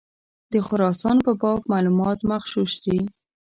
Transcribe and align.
د 0.51 0.53
خراسان 0.67 1.17
په 1.25 1.31
باب 1.41 1.59
معلومات 1.71 2.19
مغشوش 2.31 2.71
دي. 2.85 2.99